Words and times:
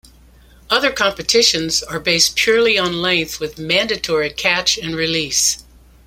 Other 0.67 0.91
competitions 0.91 1.83
are 1.83 1.99
based 1.99 2.35
purely 2.35 2.75
on 2.75 3.03
length 3.03 3.39
with 3.39 3.59
mandatory 3.59 4.31
catch 4.31 4.79
and 4.79 4.95
release. 4.95 5.63